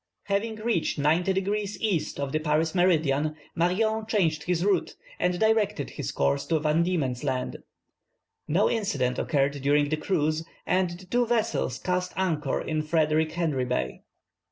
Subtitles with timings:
[0.23, 5.91] Having reached 90 degrees east of the Paris meridian, Marion changed his route, and directed
[5.91, 7.57] his course to Van Diemen's Land.
[8.47, 13.65] No incident occurred during the cruise, and the two vessels cast anchor in Frederick Henry
[13.65, 14.01] Bay.